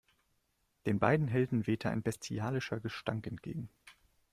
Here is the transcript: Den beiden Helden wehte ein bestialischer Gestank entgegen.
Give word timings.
Den 0.87 0.97
beiden 0.97 1.27
Helden 1.27 1.67
wehte 1.67 1.91
ein 1.91 2.01
bestialischer 2.01 2.79
Gestank 2.79 3.27
entgegen. 3.27 3.69